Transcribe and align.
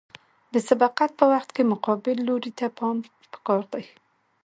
د 0.53 0.55
سبقت 0.69 1.09
په 1.19 1.25
وخت 1.33 1.49
کې 1.55 1.69
مقابل 1.73 2.17
لوري 2.27 2.51
ته 2.59 2.67
پام 2.77 2.97
پکار 3.33 3.63
دی 3.73 3.85